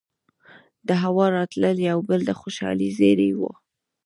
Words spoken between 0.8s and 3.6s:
دهوا راتلل يو بل د خوشالۍ زېرے وو